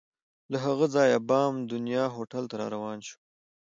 [0.51, 3.17] له هغه ځایه بام دنیا هوټل ته روان شوو.